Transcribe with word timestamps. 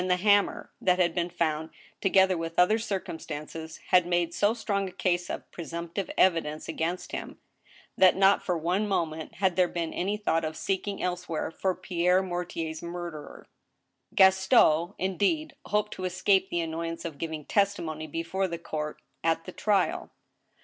the 0.07 0.15
hammer 0.17 0.71
that 0.81 0.97
had 0.97 1.13
been 1.13 1.29
found, 1.29 1.69
together 2.01 2.35
with 2.35 2.57
other 2.57 2.79
circumstances 2.79 3.77
had 3.89 4.03
made 4.07 4.33
so 4.33 4.51
strong 4.51 4.89
a 4.89 4.91
case 4.91 5.29
of 5.29 5.43
presumptive 5.51 6.09
evidence 6.17 6.67
against 6.67 7.11
him, 7.11 7.37
that 7.95 8.15
not 8.15 8.41
for 8.41 8.57
one 8.57 8.87
moment 8.87 9.35
had 9.35 9.55
there 9.55 9.67
been 9.67 9.93
any 9.93 10.17
thought 10.17 10.43
of 10.43 10.57
seeking 10.57 11.03
elsewhere 11.03 11.51
for 11.51 11.75
Pierre 11.75 12.23
Mortier's 12.23 12.81
murderer. 12.81 13.45
Gaston, 14.15 14.95
indeed, 14.97 15.53
hoped 15.67 15.93
to 15.93 16.05
escape 16.05 16.49
the 16.49 16.61
annoyance 16.61 17.05
of 17.05 17.19
giving 17.19 17.45
testi 17.45 17.83
mony 17.83 18.07
before 18.07 18.47
the 18.47 18.57
court 18.57 18.99
at 19.23 19.45
the 19.45 19.51
trial. 19.51 20.09